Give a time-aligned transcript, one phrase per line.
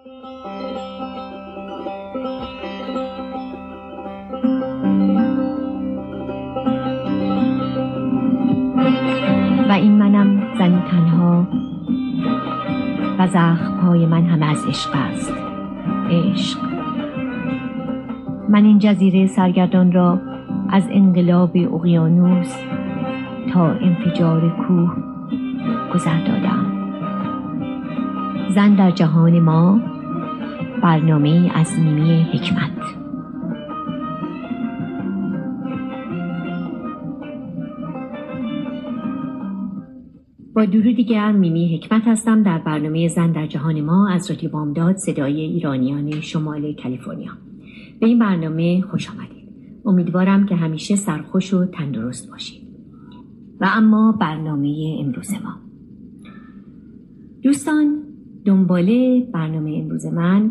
[0.00, 0.02] و
[9.72, 11.46] این منم زنی تنها
[13.18, 15.34] و زخم پای من همه از عشق است.
[16.10, 16.58] عشق.
[18.48, 20.18] من این جزیره سرگردان را
[20.68, 22.54] از انقلاب اقیانوس
[23.52, 24.96] تا انفجار کوه
[25.94, 26.66] گذر دادم.
[28.54, 29.89] زن در جهان ما
[30.82, 32.70] برنامه از نیمی حکمت.
[40.54, 44.96] با درودی گرم میمی حکمت هستم در برنامه زن در جهان ما از رادیو بامداد
[44.96, 47.32] صدای ایرانیان شمال کالیفرنیا.
[48.00, 49.48] به این برنامه خوش آمدید.
[49.84, 52.62] امیدوارم که همیشه سرخوش و تندرست باشید.
[53.60, 55.56] و اما برنامه امروز ما.
[57.42, 58.02] دوستان
[58.44, 60.50] دنباله برنامه امروز من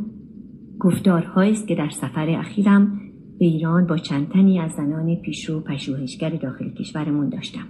[0.79, 3.01] گفتارهایی است که در سفر اخیرم
[3.39, 7.67] به ایران با چند تنی از زنان پیشرو پژوهشگر داخل کشورمون داشتم.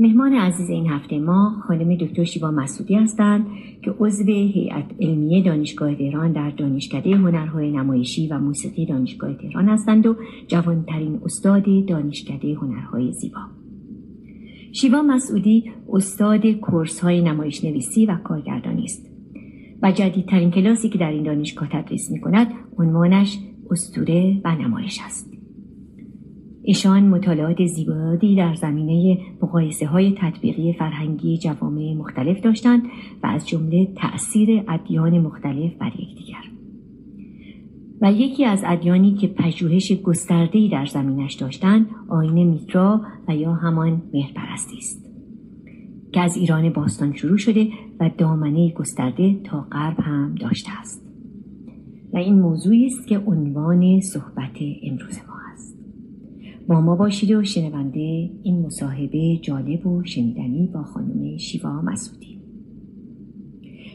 [0.00, 3.46] مهمان عزیز این هفته ما خانم دکتر شیوا مسعودی هستند
[3.82, 10.06] که عضو هیئت علمیه دانشگاه تهران در دانشکده هنرهای نمایشی و موسیقی دانشگاه تهران هستند
[10.06, 13.40] و جوانترین استاد دانشکده هنرهای زیبا.
[14.72, 19.17] شیوا مسعودی استاد کورس های نمایش نویسی و کارگردانی است.
[19.82, 22.46] و جدیدترین کلاسی که در این دانشگاه تدریس می کند
[22.78, 23.38] عنوانش
[23.70, 25.38] استوره و نمایش است.
[26.62, 32.82] ایشان مطالعات زیبایی در زمینه مقایسه های تطبیقی فرهنگی جوامع مختلف داشتند
[33.22, 36.44] و از جمله تأثیر ادیان مختلف بر یکدیگر.
[38.00, 44.02] و یکی از ادیانی که پژوهش گسترده‌ای در زمینش داشتند آین میترا و یا همان
[44.14, 45.07] مهرپرستی است.
[46.12, 47.68] که از ایران باستان شروع شده
[48.00, 51.08] و دامنه گسترده تا غرب هم داشته است.
[52.12, 55.78] و این موضوعی است که عنوان صحبت امروز ما است.
[56.68, 62.38] با ما باشید و شنونده این مصاحبه جالب و شنیدنی با خانم شیوا مسعودی.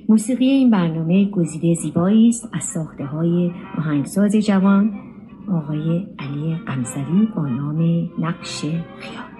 [0.09, 4.91] موسیقی این برنامه گزیده زیبایی است از ساخته های آهنگساز جوان.
[5.51, 8.61] آقای علی قمزری با نام نقش
[8.99, 9.32] خیال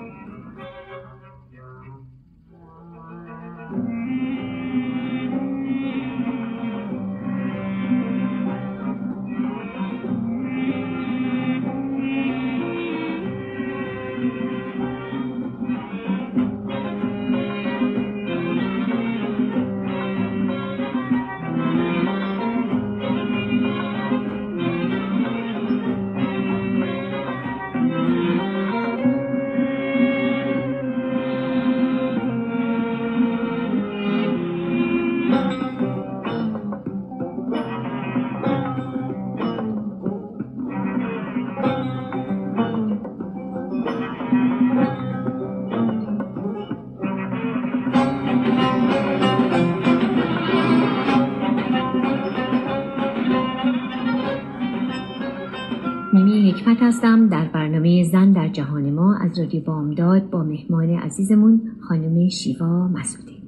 [58.53, 63.43] جهان ما از رادیو بامداد با مهمان عزیزمون خانم شیوا مسعودی.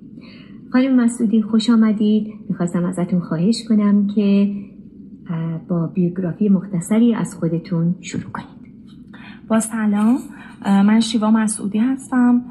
[0.74, 2.28] خانم مسعودی خوش آمدید.
[2.50, 4.56] می‌خواستم ازتون خواهش کنم که
[5.70, 8.48] با بیوگرافی مختصری از خودتون شروع کنید.
[9.48, 10.18] با سلام.
[10.66, 12.42] من شیوا مسعودی هستم.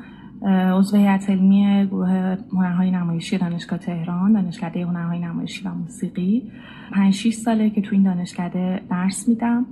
[0.78, 6.50] عضو هیئت علمی گروه هنرهای نمایشی دانشگاه تهران دانشکده هنرهای نمایشی و موسیقی.
[6.92, 9.66] 5 6 ساله که تو این دانشکده درس میدم.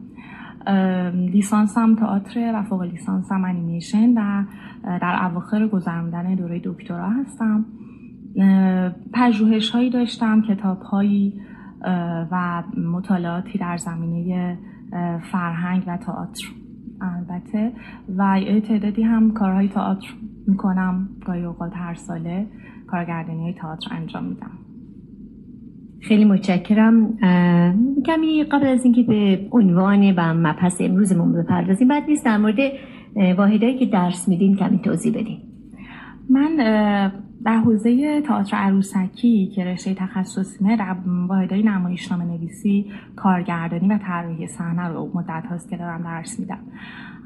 [1.15, 4.45] لیسانسم تئاتر و فوق لیسانسم انیمیشن و
[4.85, 7.65] در اواخر گذراندن دوره دکترا هستم.
[9.15, 11.41] پژوهش هایی داشتم کتاب هایی
[12.33, 12.63] و
[12.93, 14.59] مطالعاتی در زمینه
[15.33, 16.45] فرهنگ و تئاتر.
[17.01, 17.73] البته
[18.17, 20.09] و تعدادی هم کارهای تئاتر
[20.47, 21.09] می‌کنم.
[21.27, 22.47] گاهی اوقات هر ساله
[22.87, 24.51] کارگردانی تئاتر انجام میدم.
[26.03, 27.19] خیلی متشکرم.
[28.07, 32.59] کمی قبل از اینکه به عنوان و مبحث امروزمون بپردازیم بعد نیست در مورد
[33.37, 35.39] واحدهایی که درس میدین کمی توضیح بدین.
[36.31, 36.57] من
[37.45, 40.97] در حوزه تئاتر عروسکی که رشته تخصصیمه در
[41.29, 42.87] واحدهای نمایشنامه نویسی
[43.17, 46.59] کارگردانی و طراحی صحنه رو مدت هاست که دارم درس میدم.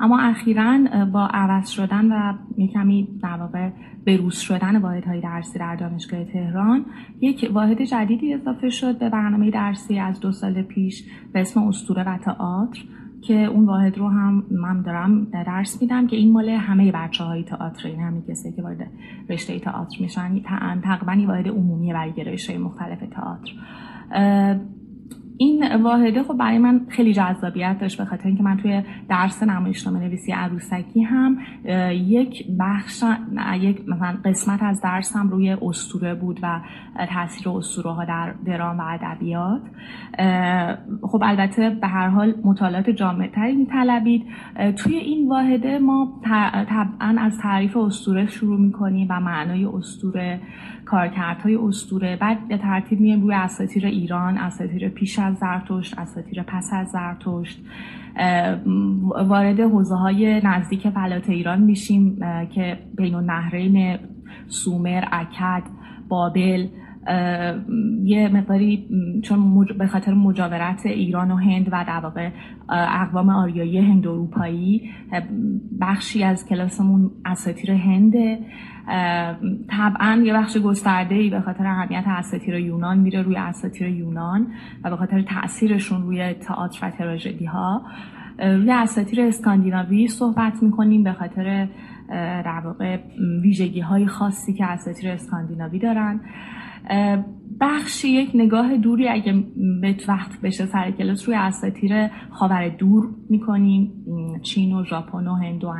[0.00, 0.78] اما اخیرا
[1.12, 2.34] با عوض شدن و
[2.74, 3.70] کمی در واقع
[4.06, 6.84] بروز شدن واحدهای درسی در دانشگاه تهران
[7.20, 12.04] یک واحد جدیدی اضافه شد به برنامه درسی از دو سال پیش به اسم استوره
[12.04, 12.80] و تئاتر.
[13.22, 17.44] که اون واحد رو هم من دارم درس میدم که این مال همه بچه های
[17.44, 18.90] تئاتر این همین کسی که وارد
[19.28, 20.40] رشته تئاتر میشن
[20.84, 23.52] تقریبا واحد عمومی برای های مختلف تئاتر.
[25.38, 29.98] این واحده خب برای من خیلی جذابیت داشت به خاطر اینکه من توی درس نمایشنامه
[29.98, 31.38] نویسی عروسکی هم
[31.92, 33.04] یک بخش
[33.60, 36.60] یک مثلا قسمت از درسم روی استوره بود و
[37.14, 39.62] تاثیر اسطوره ها در درام و ادبیات.
[41.02, 44.22] خب البته به هر حال مطالعات جامع تری میطلبید
[44.76, 46.20] توی این واحده ما
[46.68, 50.40] طبعا از تعریف اسطوره شروع می‌کنیم و معنای اسطوره
[50.84, 56.70] کارکردهای اسطوره بعد به ترتیب میایم روی اساطیر ایران اساطیر پیش از زرتشت اساطیر پس
[56.72, 57.60] از زرتشت
[59.28, 62.18] وارد حوزه های نزدیک فلات ایران میشیم
[62.54, 63.98] که بین النهرین
[64.46, 65.62] سومر اکد
[66.08, 66.68] بابل
[68.04, 68.88] یه مقداری
[69.22, 72.30] چون به خاطر مجاورت ایران و هند و در واقع
[72.68, 74.90] اقوام آریایی هند اروپایی
[75.80, 78.38] بخشی از کلاسمون اساطیر هنده
[79.68, 84.46] طبعا یه بخش گسترده ای به خاطر اهمیت اساطیر یونان میره روی اساطیر یونان
[84.84, 87.82] و به خاطر تاثیرشون روی تئاتر و تراژدی ها
[88.38, 91.68] روی اساطیر اسکاندیناوی صحبت می‌کنیم به خاطر
[92.08, 92.98] در واقع
[93.42, 96.20] ویژگی های خاصی که اساطیر اسکاندیناوی دارن.
[97.60, 99.44] بخش یک نگاه دوری اگه
[99.80, 103.92] به وقت بشه سر کلاس روی اساطیر خاور دور می‌کنیم.
[104.42, 105.74] چین و ژاپن و هند و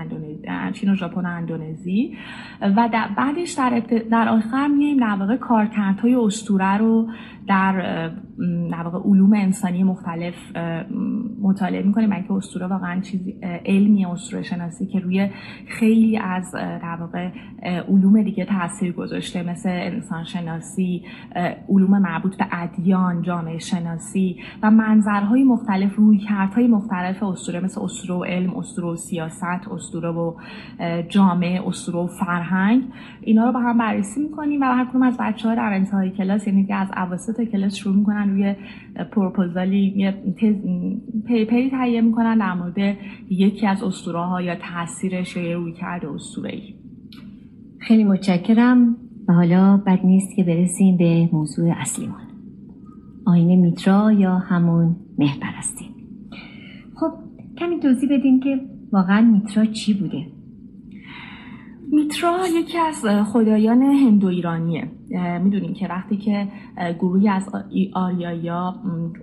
[0.73, 2.17] چین و ژاپن و اندونزی.
[2.62, 7.08] و بعدش در, در آخر میایم در واقع کارکردهای اسطوره رو
[7.48, 8.10] در
[8.70, 10.34] در واقع علوم انسانی مختلف
[11.43, 12.12] مطالعه می‌کنیم.
[12.12, 15.31] اینکه اسطوره واقعا چیزی علمی اسطوره شناسی که روی
[15.69, 17.31] خیلی از در واقع
[17.88, 21.02] علوم دیگه تاثیر گذاشته مثل انسان شناسی
[21.69, 28.25] علوم مربوط به ادیان جامعه شناسی و منظرهای مختلف رویکردهای مختلف اسطوره مثل اسطوره و
[28.25, 30.34] علم اسطوره و سیاست اسطوره و
[31.08, 32.82] جامعه اسطوره و فرهنگ.
[33.20, 36.46] اینا رو با هم بررسی می‌کنیم و هر کدوم از بچه ها در انتهای کلاس
[36.46, 38.54] یعنی که از اواسط کلاس شروع می‌کنن روی
[39.12, 40.14] پروپوزالی یه
[41.26, 42.96] پیپری تهیه می‌کنن در مورد
[43.30, 46.74] یکی از اسطوره ها یا تاثیرش یا روی کرده اسطوره ای
[47.78, 48.96] خیلی متشکرم
[49.28, 52.26] و حالا بد نیست که برسیم به موضوع اصلیمان
[53.26, 55.84] آینه میترا یا همون مهرپرستی
[56.94, 57.12] خب
[57.58, 58.60] کمی توضیح بدین که
[58.92, 60.26] واقعا میترا چی بوده؟
[61.92, 64.90] میترا یکی از خدایان هندو ایرانیه.
[65.44, 66.49] می‌دونیم که وقتی که
[66.99, 67.55] گروهی از
[67.94, 68.75] آریایا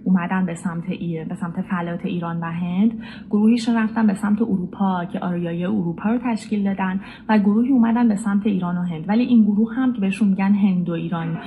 [0.04, 5.06] اومدن به سمت ایران به سمت فلات ایران و هند گروهیشون رفتن به سمت اروپا
[5.06, 9.10] که آریای اروپا رو تشکیل دادن و گروهی اومدن به سمت ایران و هند.
[9.10, 11.38] ولی این گروه هم که بهشون میگن هندو ایران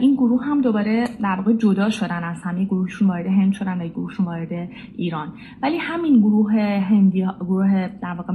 [0.00, 3.88] این گروه هم دوباره در واقع جدا شدن از همه گروهشون وارد هند شدن و
[3.88, 5.28] گروهشون وارد ایران.
[5.62, 6.52] ولی همین گروه
[6.90, 8.32] هندی گروه در واقع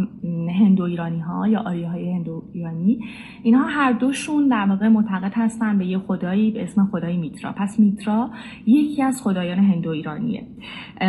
[0.59, 2.99] هندو ایرانی ها یا آریاهای هندو ایرانی
[3.43, 4.89] اینها هر دوشون در واقع
[5.27, 7.51] معتقد هستن به یه خدایی به اسم خدای میترا.
[7.51, 8.29] پس میترا
[8.65, 10.43] یکی از خدایان هندو ایرانیه.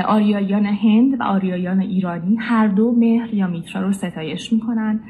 [0.06, 5.00] آریایان هند و آریایان ایرانی هر دو مهر یا میترا رو ستایش می‌کنن.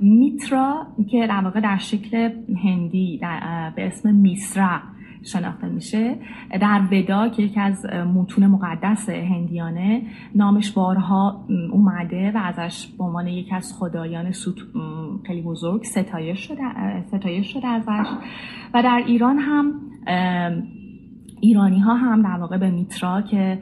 [0.00, 2.30] میترا که در واقع در شکل
[2.64, 4.80] هندی در به اسم میسرا
[5.26, 6.16] شناخته میشه.
[6.60, 10.02] در ودا که یکی از متون مقدس هندیانه
[10.34, 14.56] نامش بارها اومده و ازش به عنوان یکی از خدایان سوت
[15.26, 16.62] خیلی بزرگ ستایش شده
[17.06, 18.08] ستایش شده ازش.
[18.74, 19.72] و در ایران هم
[21.40, 23.58] ایرانی ها هم در واقع به میترا که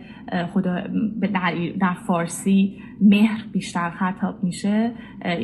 [0.55, 0.81] خدا
[1.33, 4.93] در, در فارسی مهر بیشتر خطاب میشه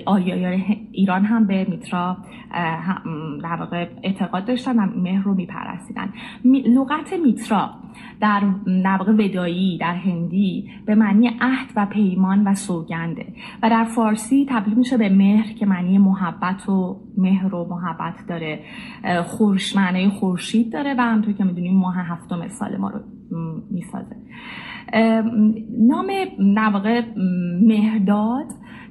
[0.07, 2.17] آریایان ایران هم به میترا
[3.43, 6.13] در واقع اعتقاد داشتن و مهر رو میپرستیدن.
[6.45, 7.71] لغت میترا
[8.21, 8.43] در
[8.85, 13.27] در ودایی در هندی به معنی عهد و پیمان و سوگنده
[13.63, 18.61] و در فارسی تبدیل میشه به مهر که معنی محبت و مهر و محبت داره.
[19.25, 23.01] خورش معنی خورشید داره و همطور که می‌دونیم ماه هفتم سال ما رو
[23.71, 24.17] می‌سازه.
[25.79, 26.07] نام
[26.57, 27.03] در واقع
[27.63, 28.47] مهرداد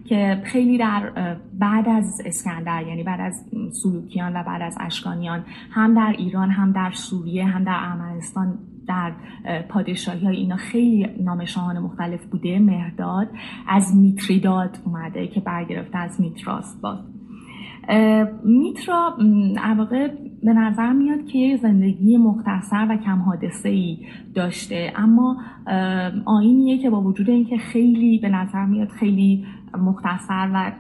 [0.06, 5.94] که خیلی در بعد از اسکندر یعنی بعد از سلوکیان و بعد از اشکانیان هم
[5.94, 9.12] در ایران هم در سوریه هم در ارمنستان در
[9.70, 12.60] پادشاهی های اینا خیلی نام شاهان مختلف بوده.
[12.60, 13.30] مهرداد
[13.68, 17.19] از میتریداد اومده که برگرفته از میتراست باد
[18.44, 19.18] میترا
[19.78, 20.08] واقع
[20.44, 23.98] به نظر میاد که یه زندگی مختصر و کم حادثه ای
[24.36, 24.94] داشته.
[24.96, 25.38] اما
[26.26, 29.46] آینیه که با وجود اینکه خیلی به نظر میاد خیلی
[29.78, 30.72] مختصر و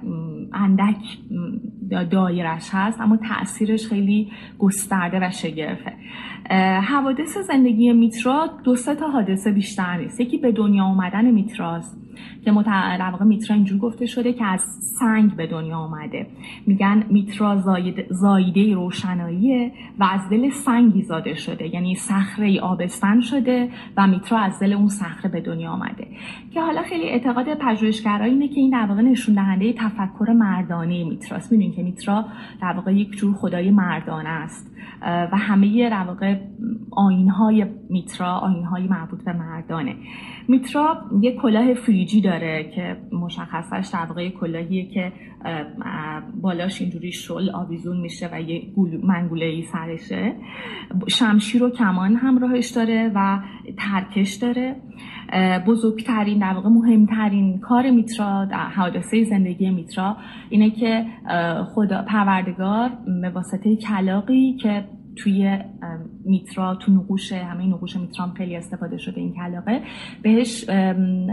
[0.54, 1.18] اندک
[2.12, 5.94] دایرش هست اما تاثیرش خیلی گسترده و شگرفه.
[6.82, 10.20] حوادث زندگی میترا دو سه تا حادثه بیشتر نیست.
[10.20, 11.99] یکی به دنیا آمدن میتراست.
[12.46, 12.51] که
[13.00, 14.62] در واقع میترا اینجور گفته شده که از
[15.00, 16.28] سنگ به دنیا آمده
[16.68, 17.63] میگن میترا
[18.10, 21.74] زایده روشناییه و از دل سنگی زاده شده.
[21.74, 26.08] یعنی صخره آبستن شده و میترا از دل اون صخره به دنیا آمده
[26.51, 31.51] که حالا خیلی اعتقاد پژوهشگرایی اینه که این در واقع نشون دهنده تفکر مردانه میتراست.
[31.51, 32.25] می‌دونین که میترا
[32.62, 34.68] در واقع یک جور خدای مردانه است.
[35.01, 36.36] و همه در واقع
[37.38, 38.39] های میترا
[38.71, 39.95] های مربوط به مردانه.
[40.48, 45.12] میترا یک کلاه فریجی داره که مشخصش در واقع کلاهیه که
[46.41, 48.62] بالاش اینجوری شل آویزون میشه و یه
[49.03, 50.36] منگوله ای سرشه.
[51.07, 53.39] شمشیر و کمان همراهش داره و
[53.77, 54.75] ترکش داره.
[55.67, 60.17] بزرگترین در واقع مهمترین کار میترا حادثه زندگی میترا
[60.50, 61.05] اینه که
[61.75, 62.89] خدا پروردگار
[63.21, 64.68] به واسطه کلاقی که
[65.15, 65.59] توی
[66.29, 69.81] میترا تو نقوش همه نقوش میترا هم خیلی استفاده شده این کلاقه
[70.21, 70.65] بهش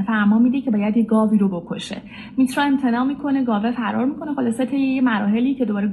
[0.06, 1.96] فرما میده که باید یه گاوی رو بکشه.
[2.36, 4.34] میترا امتناع می‌کنه گاوه فرار می‌کنه.
[4.34, 5.92] خلاصه یه مراحلی که دوباره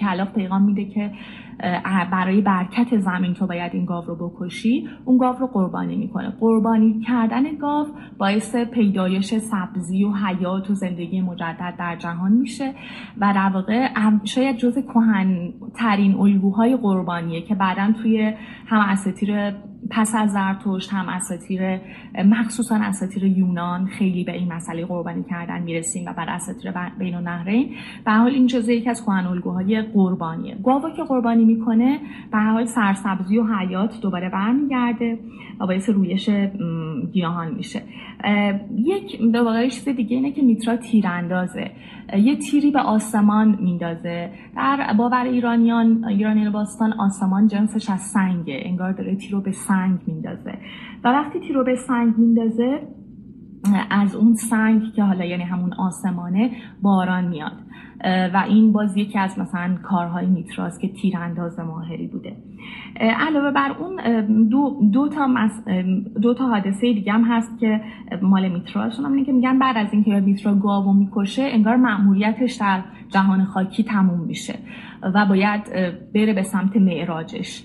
[0.00, 1.10] کلاق پیغام میده که
[2.12, 6.32] برای برکت زمین تو باید این گاو رو بکشی اون گاو رو قربانی می‌کنه.
[6.40, 7.86] قربانی کردن گاو
[8.18, 12.72] باعث پیدایش سبزی و حیات و زندگی مجدد در جهان میشه
[13.20, 13.88] و در واقع
[14.24, 18.15] شاید جز کهن ترین الگوهای قربانیه که بعدا توی
[18.66, 19.52] هم اساطیر
[19.90, 21.80] پس از زرتشت هم اساطیر
[22.24, 27.70] مخصوصا اساطیر یونان خیلی به این مسئله قربانی کردن می‌رسیم و بر اساطیر بین النهرین.
[28.04, 30.56] به حال این جزء یکی از کهن الگوهای قربانیه.
[30.64, 31.98] گاوا که قربانی می‌کنه
[32.32, 35.18] به حال سرسبزی و حیات دوباره برمیگرده
[35.60, 36.30] و باعث رویش
[37.12, 37.82] گیاهان میشه.
[38.76, 41.70] یک دوباره چیز دیگه اینه که میترا تیراندازه.
[42.18, 44.30] یه تیری به آسمان میندازه.
[44.56, 48.60] در باور ایرانیان ایرانیان باستان آسمان جنسش از سنگه.
[48.64, 50.58] انگار داره تیر رو به سنگ میندازه.
[51.04, 52.80] و وقتی تیر رو به سنگ میندازه
[53.90, 56.50] از اون سنگ که حالا یعنی همون آسمانه
[56.82, 57.66] باران میاد.
[58.04, 62.36] و این باز یکی از مثلا کارهای میتراست که تیرانداز ماهری بوده.
[63.00, 65.28] علاوه بر اون دو, دو تا
[66.22, 67.80] دو تا حادثه دیگه هم هست که
[68.22, 73.44] مال میتراشون هم که میگن بعد از اینکه میترا گاوو می‌کشه انگار مأموریتش در جهان
[73.44, 74.58] خاکی تموم میشه
[75.14, 75.64] و باید
[76.14, 77.64] بره به سمت معراجش.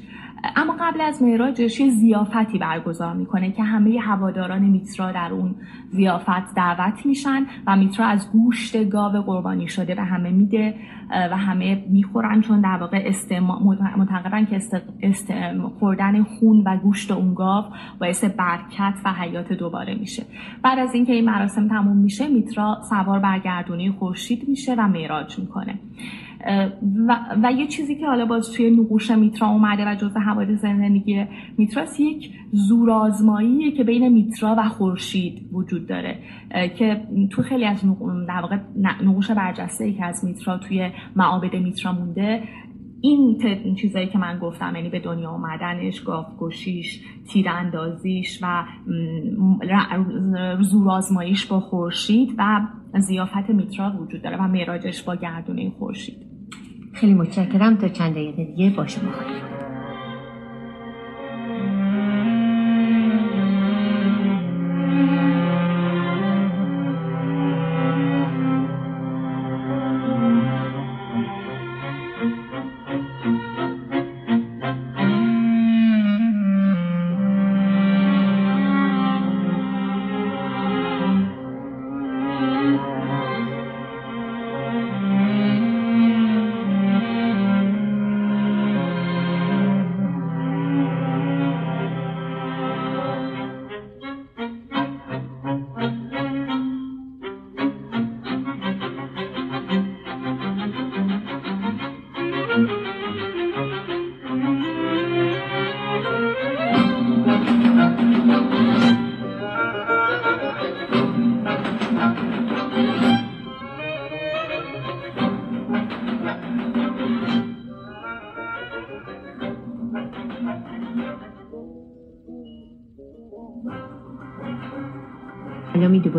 [0.56, 5.56] اما قبل از معراجش یه زیافتی برگزار می‌کنه که همه هواداران میترا در اون
[5.90, 10.76] زیافت دعوت میشن و میترا از گوشت گاو قربانی شده به همه میده
[11.10, 13.12] و همه می‌خورن چون در واقع
[13.98, 14.56] معتقدن که
[15.02, 15.34] است...
[15.80, 17.66] خوردن خون و گوشت اون گاو
[18.00, 20.26] باعث برکت و حیات دوباره میشه.
[20.64, 25.40] بعد از اینکه این مراسم تموم میشه میترا سوار بر گردونه خورشید میشه و معراج
[25.40, 25.80] می‌کنه.
[27.08, 31.26] و, و یه چیزی که حالا باز توی نقوش میترا اومده و جزء حوادث زندگی
[31.58, 36.20] میتراس یک زورآزماییه که بین میترا و خورشید وجود داره.
[36.78, 37.84] که تو خیلی از
[38.28, 38.58] در واقع
[39.04, 42.44] نقوش برجسته ای که از میترا توی معابد میترا مونده
[43.02, 43.38] این
[43.76, 46.04] چیزایی که من گفتم یعنی به دنیا آمدنش
[46.40, 48.64] گشیش تیراندازیش و
[50.62, 52.62] زورآزماییش با خورشید و
[53.00, 56.31] زیافت میترا وجود داره و معراجش با گردونه خورشید.
[57.01, 57.77] خیلی متشکرم.
[57.77, 59.61] تا چند دقیقه دیگه با شما خواهیم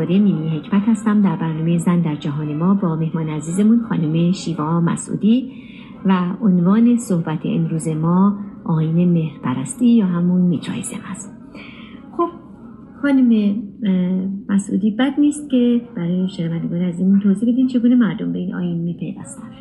[0.03, 4.81] دوباره مینی حکمت هستم در برنامه زن در جهان ما با مهمان عزیزمون خانم شیوا
[4.81, 5.53] مسعودی
[6.05, 11.33] و عنوان صحبت امروز ما آین مهرپرستی یا همون میترایزم هست
[12.17, 12.29] خب
[13.03, 13.57] خانم
[14.49, 19.53] مسعودی بد نیست که برای شنوندگان عزیزمون توضیح بدین چگونه مردم به این آین میپیوستن؟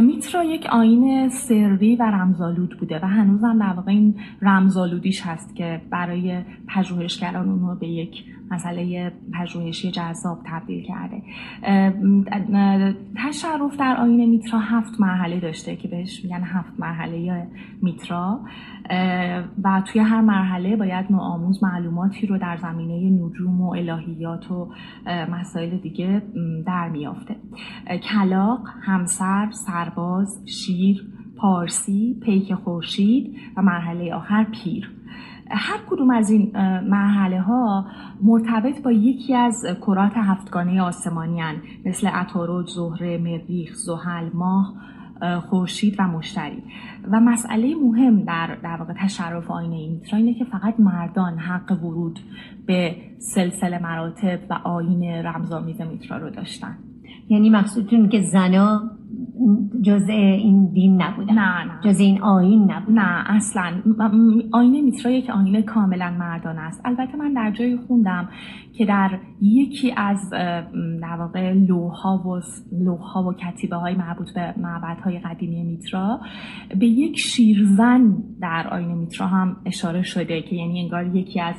[0.00, 5.80] میترا یک آین سری و رمزالود بوده و هنوزم در واقع این رمزالودیش هست که
[5.90, 11.22] برای پژوهشگران اون رو به یک مسئله پژوهشی جذاب تبدیل کرده.
[13.16, 17.46] تشرف در آین میترا هفت مرحله داشته که بهش میگن هفت مرحله
[17.82, 18.40] میترا.
[19.64, 24.68] و توی هر مرحله باید نوآموز معلوماتی رو در زمینه نجوم و الهیات و
[25.30, 26.22] مسائل دیگه
[26.66, 27.36] در میافته.
[28.12, 34.90] کلاق، همسر، سرباز، شیر، پارسی، پیک خورشید و مرحله آخر پیر.
[35.50, 36.50] هر کدوم از این
[36.88, 37.86] مرحله ها
[38.22, 41.56] مرتبط با یکی از کرات هفتگانه آسمانی هن.
[41.86, 44.74] مثل عطارد، زهره، مریخ، زحل، ماه
[45.40, 46.62] خورشید و مشتری
[47.10, 52.20] و مسئله مهم در در واقع تشرف آینه میترا اینه که فقط مردان حق ورود
[52.66, 56.78] به سلسله مراتب و آین رمزآمیز میترا رو داشتن
[57.28, 58.82] یعنی مقصودتون که زنا
[59.82, 61.34] جزء این دین نبودن.
[61.34, 61.80] نه نه.
[61.84, 62.94] جزء این آین نبودن.
[62.94, 63.72] نه اصلا.
[64.52, 66.80] آینه میترا یک آینه کاملا مردان است.
[66.84, 68.28] البته من در جایی خوندم
[68.72, 70.30] که در یکی از
[71.00, 72.40] در واقع لوها و
[72.72, 76.20] لوها و کتیبه های مربوط به معبد های قدیمی میترا
[76.80, 81.56] به یک شیرزن در آینه میترا هم اشاره شده که یعنی انگار یکی از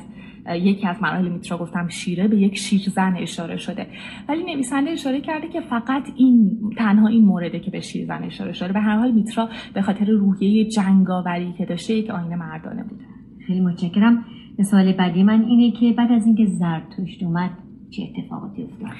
[0.54, 3.86] یکی از مراحل میترا گفتم شیره به یک شیرزن اشاره شده.
[4.28, 8.72] ولی نویسنده اشاره کرده که فقط این تنها این مورده که به شیرزن اشاره شده.
[8.72, 13.04] به هر حال میترا به خاطر روحیه جنگاوری که داشته یک آینه مردانه بوده.
[13.46, 14.24] خیلی متشکرم.
[14.62, 17.50] سوال بعدی من اینه که بعد از اینکه زرتشت اومد
[17.90, 18.90] چه اتفاقاتی افتاد؟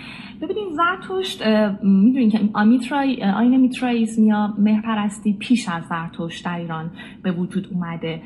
[0.43, 1.47] ببینید زرتشت
[1.83, 6.91] می‌دونید که میترای آین میترایزم یا مهرپرستی پیش از زرتشت در ایران
[7.23, 8.23] به وجود اومده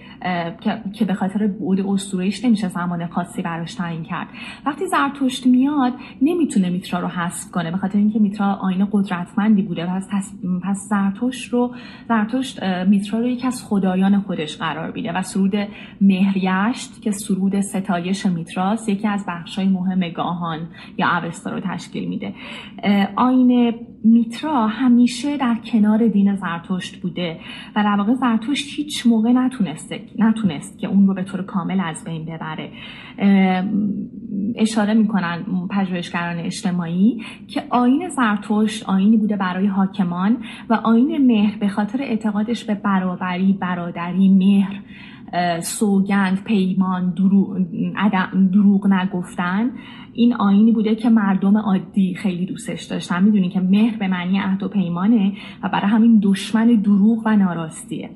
[0.92, 4.28] که به خاطر بود اسطوره‌ایش نمیشه زمان خاصی براش تعیین کرد.
[4.66, 9.86] وقتی زرتشت میاد نمی‌تونه میترا رو حذف کنه به خاطر اینکه میترا آین قدرتمندی بوده.
[9.86, 10.08] پس
[10.62, 11.74] پس زرتشت رو
[12.08, 15.54] زرتشت میترا رو یکی از خدایان خودش قرار میده و سرود
[16.00, 20.49] مهریشت که سرود ستایش میتراست یکی از بخشای مهم گاهان.
[20.98, 22.34] یا اوستا رو تشکیل میده.
[23.16, 27.40] آین میترا همیشه در کنار دین زرتشت بوده
[27.76, 32.04] و در واقع زرتشت هیچ موقع نتونسته نتونست که اون رو به طور کامل از
[32.04, 32.70] بین ببره.
[34.56, 40.36] اشاره می‌کنن پژوهشگران اجتماعی که آین زرتشت آینی بوده برای حاکمان
[40.70, 44.80] و آین مهر به خاطر اعتقادش به برابری برادری مهر
[45.62, 47.14] سوگند پیمان
[48.52, 49.70] دروغ, نگفتن
[50.12, 53.22] این آینی بوده که مردم عادی خیلی دوستش داشتن.
[53.22, 58.10] می‌دونی که مهر به معنی عهد و پیمانه و برای همین دشمن دروغ و ناراستیه.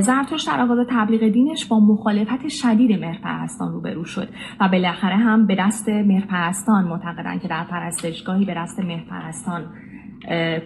[0.00, 4.28] زرتشت در آغاز تبلیغ دینش با مخالفت شدید مهرپرستان روبرو شد
[4.60, 9.62] و بالاخره هم به دست مهرپرستان معتقدن که در پرستشگاهی به دست مهرپرستان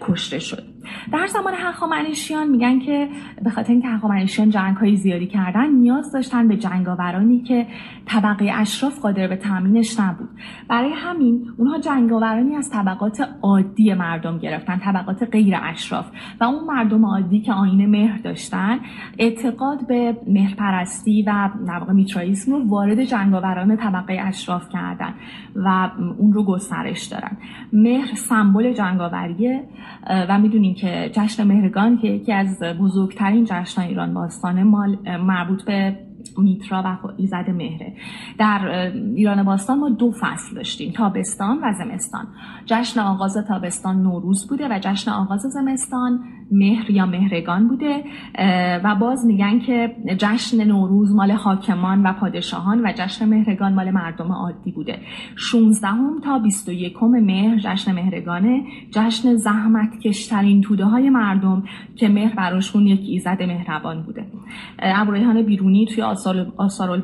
[0.01, 0.63] کشته شد.
[1.11, 3.09] در زمان هخامنشیان میگن که
[3.43, 7.67] به خاطر اینکه هخامنشیان جنگ زیادی کردن نیاز داشتن به جنگاورانی که
[8.05, 10.29] طبقه اشراف قادر به تامینش نبود.
[10.69, 16.05] برای همین اونها جنگاورانی از طبقات عادی مردم گرفتن طبقات غیر اشراف.
[16.41, 18.79] و اون مردم عادی که آینه مهر داشتن
[19.19, 25.13] اعتقاد به مهرپرستی و در واقع میترائیسم رو وارد جنگاوران طبقه اشراف کردن
[25.55, 27.37] و اون رو گسترش دادن
[27.73, 29.63] مهر سمبل جنگاوریه
[30.29, 35.99] و می‌دونیم که جشن مهرگان که یکی از بزرگترین جشن ایران باستانه مال مربوط به
[36.37, 37.93] میترا و ایزد مهره.
[38.37, 42.27] در ایران باستان ما دو فصل داشتیم تابستان و زمستان.
[42.65, 48.03] جشن آغاز تابستان نوروز بوده و جشن آغاز زمستان مهر یا مهرگان بوده
[48.83, 54.31] و باز میگن که جشن نوروز مال حاکمان و پادشاهان و جشن مهرگان مال مردم
[54.31, 54.99] عادی بوده.
[55.35, 55.87] 16
[56.23, 61.63] تا 21 مهر جشن مهرگانه جشن زحمت کشترین توده های مردم
[61.95, 64.25] که مهر براشون یک ایزد مهربان بوده.
[64.79, 67.01] ابوریحان بیرونی توی آثار, آثار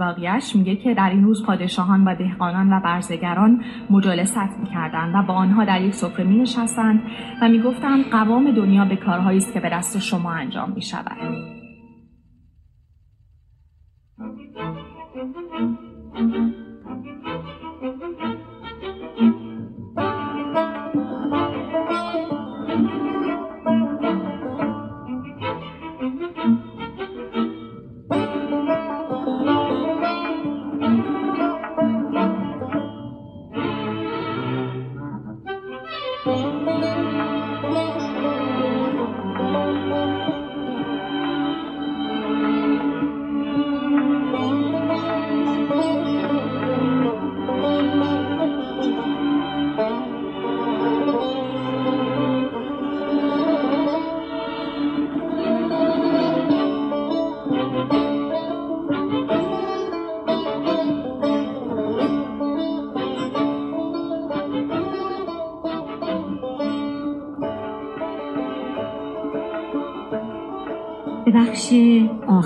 [0.56, 5.66] میگه که در این روز پادشاهان و دهقانان و برزگران مجالست می‌کردند و با آنها
[5.66, 7.02] در یک سفره می نشستند
[7.42, 8.96] و می‌گفتند قوام دنیا به
[9.34, 11.17] کارهایی است که به دست شما انجام می شود.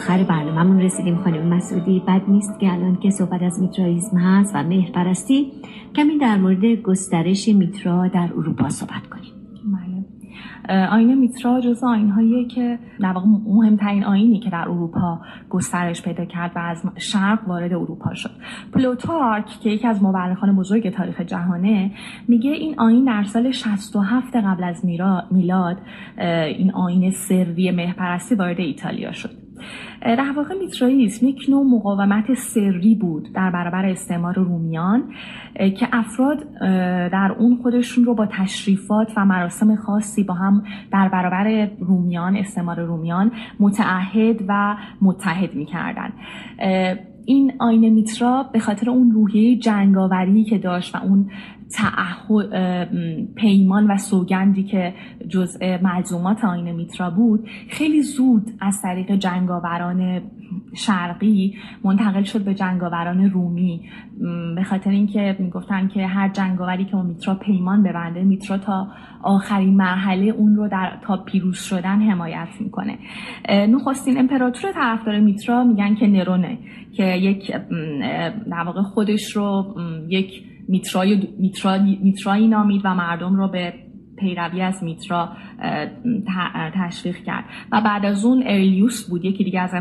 [0.08, 2.04] آخر برنامهمون رسیدیم خانم مسعودی.
[2.08, 5.52] بد نیست که الان که صحبت از میترائیزم هست و مهرپرستی
[5.96, 9.34] کمی در مورد گسترش میترا در اروپا صحبت کنیم.
[10.92, 16.52] آین میترا جز آینهایی که در واقع مهمترین آینی که در اروپا گسترش پیدا کرد
[16.56, 18.32] و از شرق وارد اروپا شد.
[18.74, 21.92] پلوتارک که یکی از مورخان بزرگ تاریخ جهانه
[22.28, 24.86] میگه این آین در سال 67 قبل از
[25.32, 25.78] میلاد
[26.58, 29.47] این آین سری مهپرستی وارد ایتالیا شد.
[30.02, 35.04] در واقع میترائیسم یک نوع مقاومت سری بود در برابر استعمار رومیان
[35.56, 36.38] که افراد
[37.12, 42.80] در اون خودشون رو با تشریفات و مراسم خاصی با هم در برابر رومیان استعمار
[42.80, 46.14] رومیان متعهد و متحد می‌کردن.
[47.26, 51.30] این آین میترا به خاطر اون روحیه جنگاوری که داشت و اون
[51.74, 52.90] تعهد
[53.36, 54.94] پیمان و سوگندی که
[55.28, 60.22] جزء ملزومات آین میترا بود خیلی زود از طریق جنگاوران
[60.76, 63.82] شرقی منتقل شد به جنگاوران رومی.
[64.56, 68.88] به خاطر اینکه می‌گفتن که هر جنگاوری که میترا پیمان ببنده میترا تا
[69.24, 72.98] آخرین مرحله اون رو در تا پیروز شدن حمایت می‌کنه.
[73.50, 76.58] نخستین امپراتور طرفدار میترا میگن که نرونه
[76.92, 77.52] که یک
[78.52, 79.76] در واقع خودش رو
[80.10, 81.28] یک میترای
[82.04, 83.74] میترایی نامید و مردم رو به
[84.18, 85.30] پیروی از میترا
[86.74, 87.44] تشویق کرد.
[87.72, 89.74] و بعد از اون ارلیوس بود یکی دیگه از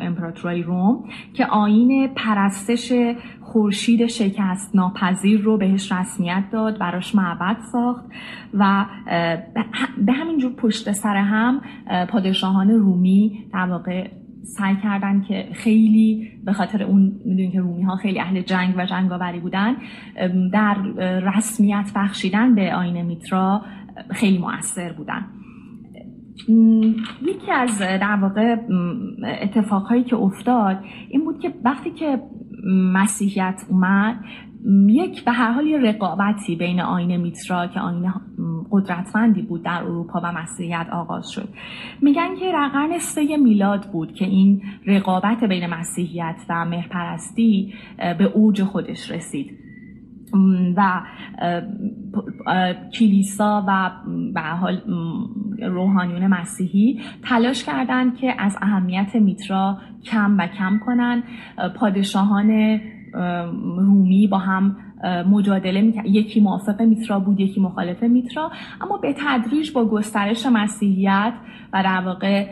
[0.00, 2.92] امپراتورای روم که آین پرستش
[3.40, 8.04] خورشید شکست ناپذیر رو بهش رسمیت داد براش معبد ساخت
[8.54, 8.86] و
[10.06, 11.60] به همین جور پشت سر هم
[12.08, 14.08] پادشاهان رومی در واقع
[14.46, 18.86] سعی کردن که خیلی به خاطر اون می‌دونید که رومی ها خیلی اهل جنگ و
[18.86, 19.76] جنگاوری بودن
[20.52, 20.74] در
[21.36, 23.62] رسمیت بخشیدن به آین میترا
[24.10, 25.26] خیلی موثر بودن.
[27.22, 28.56] یکی از در واقع
[29.42, 30.78] اتفاقهایی که افتاد
[31.10, 32.22] این بود که وقتی که
[32.72, 34.16] مسیحیت اومد
[34.88, 38.12] یک به هر حال رقابتی بین آین میترا که آین
[38.70, 41.48] قدرتمندی بود در اروپا و مسیحیت آغاز شد.
[42.02, 48.62] میگن که در سه میلاد بود که این رقابت بین مسیحیت و مهرپرستی به اوج
[48.62, 49.58] خودش رسید.
[50.76, 51.02] و
[52.98, 53.90] کلیسا و
[54.34, 54.80] به حال
[55.62, 61.22] روحانیون مسیحی تلاش کردند که از اهمیت میترا کم و کم کنن.
[61.76, 62.80] پادشاهان
[63.76, 64.76] رومی با هم
[65.30, 68.50] مجادله می یکی موافق میترا بود یکی مخالف میترا.
[68.80, 71.32] اما به تدریج با گسترش مسیحیت
[71.72, 72.46] و در واقع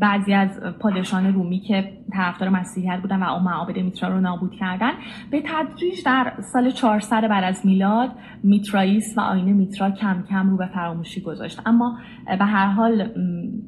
[0.00, 4.90] بعضی از پادشان رومی که طرفدار مسیحیت بودن و معابد میترا رو نابود کردن
[5.30, 8.10] به تدریج در سال 400 بعد از میلاد
[8.42, 11.60] میترائیس و آینه میترا کم کم رو به فراموشی گذاشت.
[11.66, 11.98] اما
[12.38, 13.08] به هر حال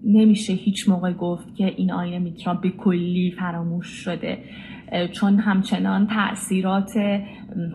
[0.04, 4.38] نمیشه هیچ موقع گفت که این آینه میترا به کلی فراموش شده.
[5.12, 6.92] چون همچنان تاثیرات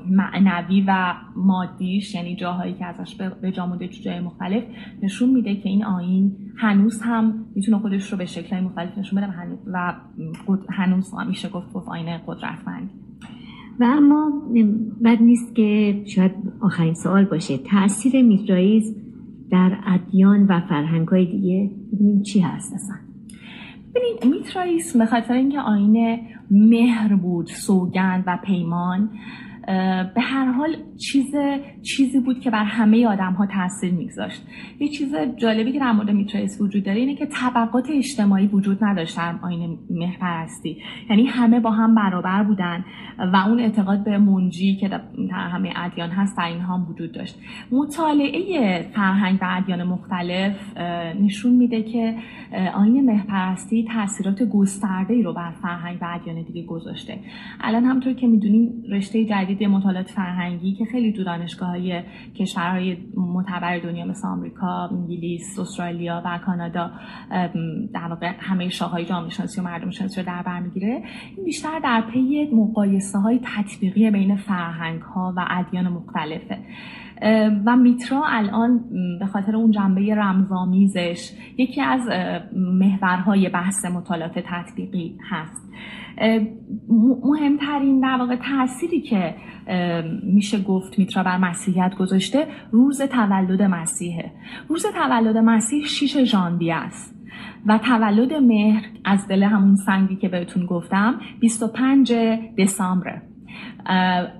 [0.09, 4.63] معنوی و مادیش یعنی جاهایی که ازش به جا مونده جای مختلف
[5.03, 9.33] نشون میده که این آین هنوز هم می‌تونه خودش رو به شکل مختلف نشون بده
[9.73, 9.93] و
[10.69, 12.89] هنوز میشه گفت گفت آین قدرتمند.
[13.79, 14.31] و اما
[15.03, 17.57] بد نیست که شاید آخرین سوال باشه.
[17.57, 18.95] تاثیر میترائیزم
[19.51, 23.02] در ادیان و فرهنگ های دیگه ببینیم چی هست اصلا.
[23.95, 26.19] ببینید میترائیسم به خاطر اینکه آین
[26.51, 29.09] مهر بود سوگند و پیمان
[30.15, 30.75] به هر حال
[31.11, 31.35] چیز
[31.81, 34.41] چیزی بود که بر همه آدم ها تاثیر میگذاشت.
[34.79, 39.17] یه چیز جالبی که در مورد میترائیس وجود داره اینه که طبقات اجتماعی وجود نداشت
[39.17, 40.77] در آین مهرپرستی.
[41.09, 42.85] یعنی همه با هم برابر بودن
[43.33, 47.39] و اون اعتقاد به منجی که در همه ادیان هست در اینها وجود داشت.
[47.71, 50.77] مطالعه فرهنگ و ادیان مختلف
[51.21, 52.15] نشون میده که
[52.75, 57.19] آین مهرپرستی تاثیرات گسترده ای رو بر فرهنگ و ادیان دیگه گذاشته.
[57.61, 62.03] الان همطور که می‌دونیم رشته جدید مطالعات فرهنگی که خیلی تو دانشگاه های
[62.35, 66.91] کشورهای معتبر دنیا مثل آمریکا، انگلیس، استرالیا و کانادا
[67.93, 71.03] در واقع همه شاخه‌های جامعه شناسی و مردم شناسی رو در بر می‌گیره.
[71.37, 76.57] این بیشتر در پی مقایسه های تطبیقی بین فرهنگ ها و ادیان مختلفه.
[77.65, 78.79] و میترا الان
[79.19, 82.01] به خاطر اون جنبه رمزآمیزش یکی از
[82.55, 85.73] محورهای بحث مطالعات تطبیقی هست.
[87.23, 89.35] مهمترین در واقع تأثیری که
[90.23, 94.31] میشه گفت میترا بر مسیحیت گذاشته روز تولد مسیحه.
[94.69, 97.15] روز تولد مسیح شیش ژانویه است
[97.65, 102.13] و تولد مهر از دل همون سنگی که بهتون گفتم 25
[102.57, 103.21] دسامبره.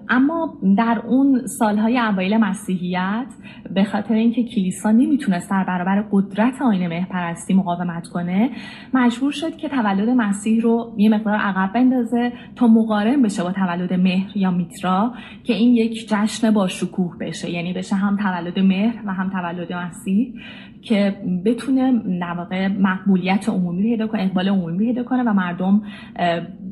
[0.09, 3.27] اما در اون سالهای اوایل مسیحیت
[3.73, 8.49] به خاطر اینکه کلیسا نمی‌تونست در برابر قدرت آین مهرپرستی مقاومت کنه
[8.93, 13.93] مجبور شد که تولد مسیح رو یه مقدار عقب بندازه تا مقارن بشه با تولد
[13.93, 17.51] مهر یا میترا که این یک جشن با شکوه بشه.
[17.51, 20.33] یعنی بشه هم تولد مهر و هم تولد مسیح.
[20.83, 21.15] که
[21.45, 25.81] بتونه در مقبولیت عمومی پیدا کنه اقبال عمومی پیدا کنه و مردم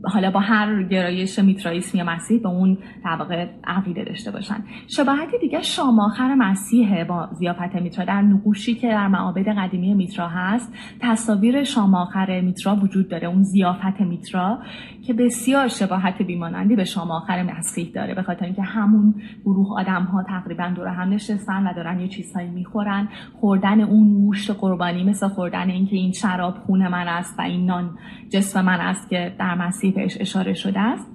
[0.03, 2.77] حالا با هر گرایش میترائیسم یا مسیح به اون
[3.19, 4.63] واقع عقیده داشته باشن.
[4.87, 10.73] شباهت دیگه شاماخر مسیح با زیافت میترا در نقوشی که در معابد قدیمی میترا هست
[10.99, 14.59] تصاویر شاماخر میترا وجود داره اون زیافت میترا
[15.07, 18.15] که بسیار شباهت بیمانندی به شاماخر مسیح داره.
[18.15, 22.49] به خاطر اینکه همون گروه آدم ها تقریبا دور هم نشستن و دارن یه چیزهایی
[22.49, 23.07] می‌خورن.
[23.39, 27.97] خوردن اون گوشت قربانی مثل خوردن اینکه این شراب خون من است و این نان
[28.29, 31.11] جسم من است که در مسیح بهش اشاره شده است.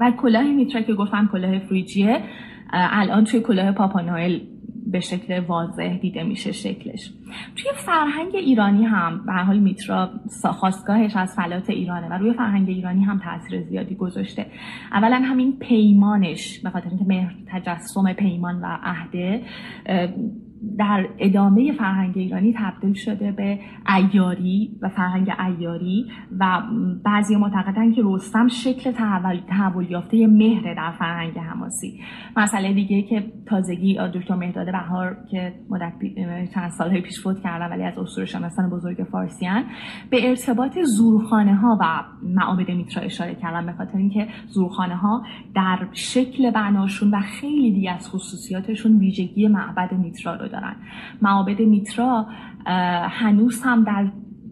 [0.00, 2.20] و کلاه میترا که گفتم کلاه فریجیه
[2.72, 4.40] الان توی کلاه پاپانوئل
[4.86, 7.12] به شکل واضح دیده میشه شکلش.
[7.56, 10.10] توی فرهنگ ایرانی هم به حال میترا
[10.44, 14.46] خواستگاهش از فلات ایرانه و روی فرهنگ ایرانی هم تاثیر زیادی گذاشته.
[14.92, 19.42] اولا همین پیمانش به خاطر اینکه مهر تجسم پیمان و عهده
[20.78, 23.58] در ادامه فرهنگ ایرانی تبدیل شده به
[23.96, 26.06] ایاری و فرهنگ ایاری
[26.38, 26.62] و
[27.04, 32.00] بعضی معتقدن که رستم شکل تحول, تحول یافته مهر در فرهنگ حماسی.
[32.36, 35.92] مسئله دیگه که تازگی دکتر مهداد بهار که مدت
[36.54, 39.64] چند سالهای پیش فوت کردن ولی از اسطوره شناسان بزرگ فارسیان
[40.10, 45.22] به ارتباط زورخانه ها و معابد میترا اشاره کردن به خاطر اینکه زورخانه ها
[45.54, 50.76] در شکل بناشون و خیلی دیگه از خصوصیاتشون ویژگی معبد میترا رو دارن.
[51.22, 52.26] معابد میترا
[53.10, 54.06] هنوز هم در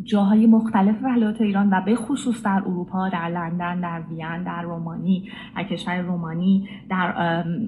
[0.04, 5.28] جاهای مختلف ولایات ایران و به خصوص در اروپا در لندن در وین در رومانی
[5.56, 7.14] در کشور رومانی در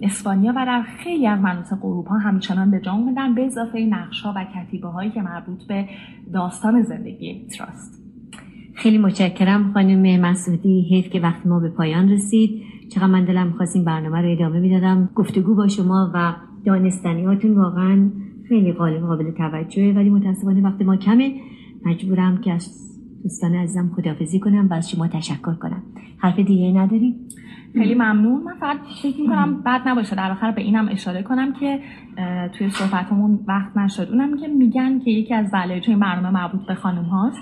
[0.03, 4.45] اسپانیا و در خیلی از مناطق اروپا همچنان به جا اومدن به اضافه نقشها و
[4.45, 5.89] کتیبه هایی که مربوط به
[6.33, 8.03] داستان زندگی میتراست.
[8.75, 12.63] خیلی متشکرم خانم مسعودی حیف که وقتی ما به پایان رسید.
[12.91, 15.09] چقدر من دلم خواستیم برنامه رو ادامه می‌دادم.
[15.15, 16.33] گفتگو با شما و
[16.65, 18.11] دانستنیاتون واقعا
[18.49, 21.35] خیلی قابل قابل توجهه ولی متاسفانه وقت ما کمه
[21.85, 25.83] مجبورم که از دوستان عزیزم خدافزی کنم و از شما تشکر کنم
[26.19, 27.17] حرف دیگه نداری؟
[27.73, 28.43] خیلی ممنون.
[28.43, 30.17] من فقط فکر می‌کنم بد نباشه.
[30.17, 31.81] در آخر به اینم اشاره کنم که
[32.59, 34.09] توی صحبتمون وقت نشد.
[34.11, 37.41] اونم که میگن که یکی از دلایل توی برنامه مربوط به خانم هاست.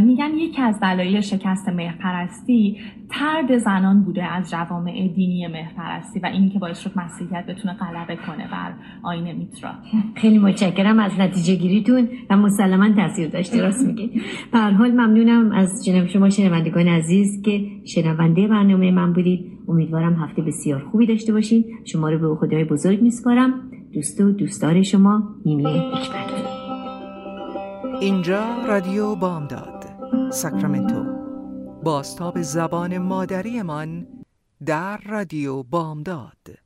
[0.00, 2.76] میگن یکی از دلایل شکست مهرپرستی
[3.10, 8.16] ترد زنان بوده از جوامع دینی مهرپرستی و این که باعث شد مسیحیت بتونه غلبه
[8.16, 9.70] کنه بر آین میترا.
[10.14, 13.62] خیلی متشکرم از نتیجه گیریتون و مسلما تاثیر داشته.
[13.62, 19.41] راست میگید به حال ممنونم از جناب شما شنوندگان عزیز که شنونده برنامه من بودید.
[19.68, 21.64] امیدوارم هفته بسیار خوبی داشته باشین.
[21.84, 23.70] شما رو به خدای بزرگ میسپارم.
[23.92, 26.32] دوست و دوستدار شما میمی حکمت
[28.00, 29.84] اینجا رادیو بامداد
[30.30, 31.04] ساکرامنتو.
[31.84, 34.06] باستاب زبان مادریمان
[34.66, 36.61] در رادیو بامداد.